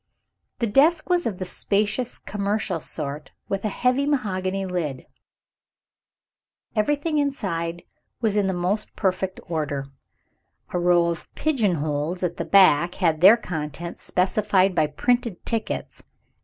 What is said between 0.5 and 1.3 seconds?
The desk was